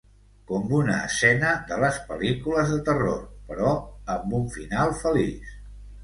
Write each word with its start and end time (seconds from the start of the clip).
Com 0.51 0.71
una 0.75 0.93
escena 1.07 1.49
de 1.71 1.75
les 1.83 1.99
pel·lícules 2.11 2.71
de 2.75 2.79
terror, 2.87 3.19
però 3.51 3.73
amb 4.15 4.33
un 4.39 4.47
final 4.55 4.97
feliç. 5.03 5.53